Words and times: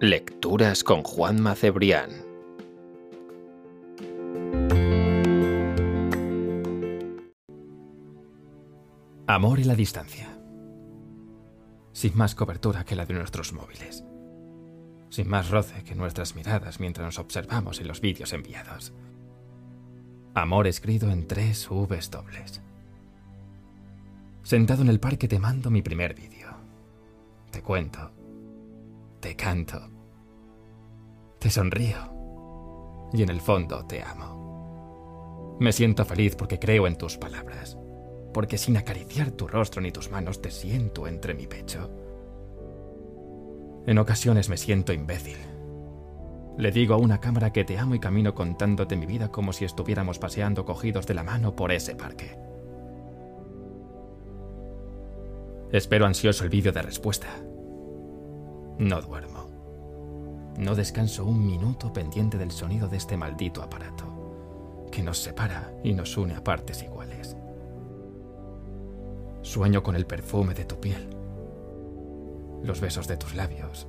Lecturas 0.00 0.84
con 0.84 1.02
Juan 1.02 1.42
Macebrián. 1.42 2.10
Amor 9.26 9.58
y 9.58 9.64
la 9.64 9.74
distancia. 9.74 10.38
Sin 11.90 12.16
más 12.16 12.36
cobertura 12.36 12.84
que 12.84 12.94
la 12.94 13.06
de 13.06 13.14
nuestros 13.14 13.52
móviles. 13.52 14.04
Sin 15.10 15.28
más 15.28 15.50
roce 15.50 15.82
que 15.82 15.96
nuestras 15.96 16.36
miradas 16.36 16.78
mientras 16.78 17.04
nos 17.04 17.18
observamos 17.18 17.80
en 17.80 17.88
los 17.88 18.00
vídeos 18.00 18.32
enviados. 18.32 18.92
Amor 20.34 20.68
escrito 20.68 21.10
en 21.10 21.26
tres 21.26 21.68
Vs 21.68 22.12
dobles. 22.12 22.62
Sentado 24.44 24.82
en 24.82 24.90
el 24.90 25.00
parque 25.00 25.26
te 25.26 25.40
mando 25.40 25.70
mi 25.70 25.82
primer 25.82 26.14
vídeo. 26.14 26.50
Te 27.50 27.62
cuento 27.62 28.12
te 29.20 29.34
canto, 29.34 29.80
te 31.38 31.50
sonrío 31.50 33.08
y 33.12 33.22
en 33.22 33.30
el 33.30 33.40
fondo 33.40 33.84
te 33.86 34.02
amo. 34.02 35.56
Me 35.60 35.72
siento 35.72 36.04
feliz 36.04 36.36
porque 36.36 36.58
creo 36.58 36.86
en 36.86 36.96
tus 36.96 37.16
palabras, 37.16 37.76
porque 38.32 38.58
sin 38.58 38.76
acariciar 38.76 39.32
tu 39.32 39.48
rostro 39.48 39.80
ni 39.80 39.90
tus 39.90 40.10
manos 40.10 40.40
te 40.40 40.50
siento 40.50 41.08
entre 41.08 41.34
mi 41.34 41.46
pecho. 41.46 41.90
En 43.86 43.98
ocasiones 43.98 44.48
me 44.48 44.56
siento 44.56 44.92
imbécil. 44.92 45.38
Le 46.58 46.70
digo 46.70 46.94
a 46.94 46.98
una 46.98 47.20
cámara 47.20 47.52
que 47.52 47.64
te 47.64 47.78
amo 47.78 47.94
y 47.94 48.00
camino 48.00 48.34
contándote 48.34 48.96
mi 48.96 49.06
vida 49.06 49.32
como 49.32 49.52
si 49.52 49.64
estuviéramos 49.64 50.18
paseando 50.18 50.64
cogidos 50.64 51.06
de 51.06 51.14
la 51.14 51.22
mano 51.22 51.56
por 51.56 51.72
ese 51.72 51.96
parque. 51.96 52.36
Espero 55.72 56.06
ansioso 56.06 56.44
el 56.44 56.50
vídeo 56.50 56.72
de 56.72 56.82
respuesta, 56.82 57.28
no 58.78 59.02
duermo. 59.02 59.48
No 60.56 60.74
descanso 60.74 61.24
un 61.24 61.44
minuto 61.44 61.92
pendiente 61.92 62.38
del 62.38 62.52
sonido 62.52 62.88
de 62.88 62.96
este 62.96 63.16
maldito 63.16 63.62
aparato, 63.62 64.86
que 64.92 65.02
nos 65.02 65.18
separa 65.18 65.72
y 65.82 65.92
nos 65.94 66.16
une 66.16 66.34
a 66.34 66.44
partes 66.44 66.82
iguales. 66.82 67.36
Sueño 69.42 69.82
con 69.82 69.96
el 69.96 70.06
perfume 70.06 70.54
de 70.54 70.64
tu 70.64 70.80
piel, 70.80 71.08
los 72.62 72.80
besos 72.80 73.08
de 73.08 73.16
tus 73.16 73.34
labios, 73.34 73.88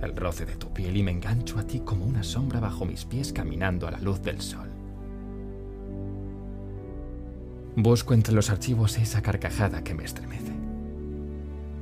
el 0.00 0.16
roce 0.16 0.44
de 0.46 0.56
tu 0.56 0.72
piel 0.72 0.96
y 0.96 1.02
me 1.02 1.10
engancho 1.10 1.58
a 1.58 1.64
ti 1.64 1.80
como 1.80 2.06
una 2.06 2.22
sombra 2.22 2.60
bajo 2.60 2.84
mis 2.84 3.04
pies 3.04 3.32
caminando 3.32 3.86
a 3.86 3.90
la 3.90 3.98
luz 3.98 4.22
del 4.22 4.40
sol. 4.40 4.68
Busco 7.76 8.14
entre 8.14 8.34
los 8.34 8.50
archivos 8.50 8.98
esa 8.98 9.22
carcajada 9.22 9.82
que 9.82 9.94
me 9.94 10.04
estremece 10.04 10.67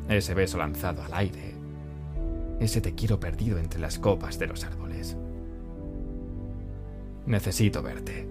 ese 0.08 0.34
beso 0.34 0.58
lanzado 0.58 1.02
al 1.02 1.14
aire, 1.14 1.54
ese 2.60 2.80
te 2.80 2.94
quiero 2.94 3.20
perdido 3.20 3.58
entre 3.58 3.80
las 3.80 3.98
copas 3.98 4.38
de 4.38 4.46
los 4.46 4.64
árboles. 4.64 5.16
Necesito 7.26 7.82
verte, 7.82 8.28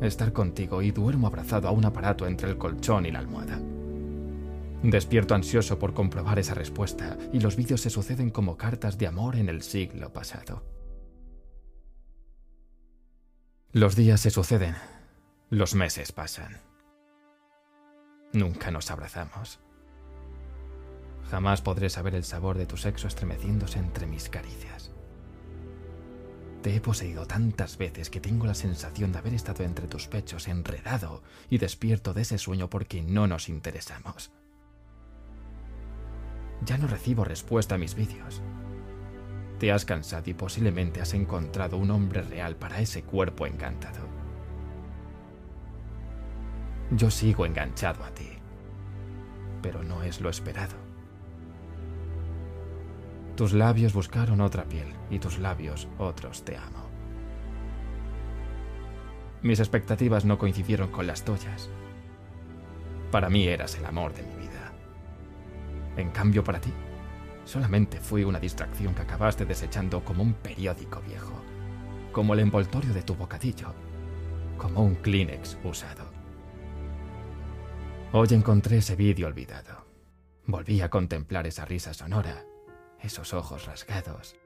estar 0.00 0.32
contigo 0.32 0.80
y 0.82 0.90
duermo 0.90 1.26
abrazado 1.26 1.68
a 1.68 1.72
un 1.72 1.84
aparato 1.84 2.26
entre 2.26 2.50
el 2.50 2.58
colchón 2.58 3.06
y 3.06 3.10
la 3.10 3.18
almohada. 3.18 3.60
Despierto 4.82 5.34
ansioso 5.34 5.78
por 5.78 5.92
comprobar 5.92 6.38
esa 6.38 6.54
respuesta 6.54 7.18
y 7.32 7.40
los 7.40 7.56
vídeos 7.56 7.80
se 7.80 7.90
suceden 7.90 8.30
como 8.30 8.56
cartas 8.56 8.96
de 8.96 9.08
amor 9.08 9.34
en 9.34 9.48
el 9.48 9.62
siglo 9.62 10.12
pasado. 10.12 10.62
Los 13.72 13.96
días 13.96 14.20
se 14.20 14.30
suceden, 14.30 14.76
los 15.50 15.74
meses 15.74 16.12
pasan. 16.12 16.60
Nunca 18.32 18.70
nos 18.70 18.90
abrazamos. 18.90 19.58
Jamás 21.30 21.60
podré 21.60 21.90
saber 21.90 22.14
el 22.14 22.24
sabor 22.24 22.56
de 22.56 22.66
tu 22.66 22.76
sexo 22.76 23.06
estremeciéndose 23.06 23.78
entre 23.78 24.06
mis 24.06 24.28
caricias. 24.28 24.90
Te 26.62 26.74
he 26.74 26.80
poseído 26.80 27.26
tantas 27.26 27.76
veces 27.76 28.10
que 28.10 28.20
tengo 28.20 28.46
la 28.46 28.54
sensación 28.54 29.12
de 29.12 29.18
haber 29.18 29.34
estado 29.34 29.62
entre 29.62 29.86
tus 29.86 30.08
pechos 30.08 30.48
enredado 30.48 31.22
y 31.50 31.58
despierto 31.58 32.14
de 32.14 32.22
ese 32.22 32.38
sueño 32.38 32.68
porque 32.68 33.02
no 33.02 33.26
nos 33.26 33.48
interesamos. 33.48 34.30
Ya 36.64 36.78
no 36.78 36.88
recibo 36.88 37.24
respuesta 37.24 37.76
a 37.76 37.78
mis 37.78 37.94
vídeos. 37.94 38.42
Te 39.60 39.70
has 39.70 39.84
cansado 39.84 40.28
y 40.30 40.34
posiblemente 40.34 41.00
has 41.00 41.14
encontrado 41.14 41.76
un 41.76 41.90
hombre 41.90 42.22
real 42.22 42.56
para 42.56 42.80
ese 42.80 43.02
cuerpo 43.02 43.46
encantado. 43.46 44.00
Yo 46.90 47.10
sigo 47.10 47.44
enganchado 47.44 48.02
a 48.02 48.10
ti, 48.10 48.30
pero 49.62 49.84
no 49.84 50.02
es 50.02 50.20
lo 50.20 50.30
esperado. 50.30 50.87
Tus 53.38 53.52
labios 53.52 53.92
buscaron 53.92 54.40
otra 54.40 54.64
piel 54.64 54.92
y 55.10 55.20
tus 55.20 55.38
labios 55.38 55.86
otros 55.96 56.44
te 56.44 56.56
amo. 56.56 56.90
Mis 59.42 59.60
expectativas 59.60 60.24
no 60.24 60.38
coincidieron 60.38 60.90
con 60.90 61.06
las 61.06 61.24
tuyas. 61.24 61.70
Para 63.12 63.30
mí 63.30 63.46
eras 63.46 63.76
el 63.76 63.86
amor 63.86 64.12
de 64.12 64.24
mi 64.24 64.34
vida. 64.34 64.72
En 65.96 66.10
cambio, 66.10 66.42
para 66.42 66.60
ti, 66.60 66.72
solamente 67.44 68.00
fui 68.00 68.24
una 68.24 68.40
distracción 68.40 68.92
que 68.92 69.02
acabaste 69.02 69.44
desechando 69.44 70.04
como 70.04 70.24
un 70.24 70.32
periódico 70.32 71.00
viejo, 71.02 71.40
como 72.10 72.34
el 72.34 72.40
envoltorio 72.40 72.92
de 72.92 73.04
tu 73.04 73.14
bocadillo, 73.14 73.72
como 74.56 74.82
un 74.82 74.96
Kleenex 74.96 75.58
usado. 75.62 76.10
Hoy 78.10 78.26
encontré 78.32 78.78
ese 78.78 78.96
vídeo 78.96 79.28
olvidado. 79.28 79.86
Volví 80.44 80.80
a 80.80 80.90
contemplar 80.90 81.46
esa 81.46 81.64
risa 81.64 81.94
sonora 81.94 82.47
esos 83.00 83.34
ojos 83.34 83.66
rasgados, 83.66 84.36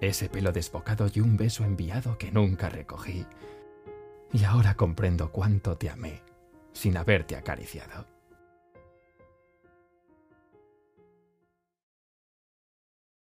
ese 0.00 0.28
pelo 0.28 0.52
desbocado 0.52 1.06
y 1.12 1.20
un 1.20 1.36
beso 1.36 1.64
enviado 1.64 2.18
que 2.18 2.32
nunca 2.32 2.68
recogí. 2.68 3.26
Y 4.32 4.44
ahora 4.44 4.74
comprendo 4.74 5.32
cuánto 5.32 5.76
te 5.76 5.90
amé 5.90 6.22
sin 6.72 6.96
haberte 6.96 7.36
acariciado. 7.36 8.06